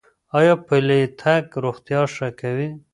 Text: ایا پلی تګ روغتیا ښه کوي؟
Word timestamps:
ایا 0.37 0.53
پلی 0.67 1.01
تګ 1.21 1.43
روغتیا 1.63 2.01
ښه 2.13 2.27
کوي؟ 2.39 2.69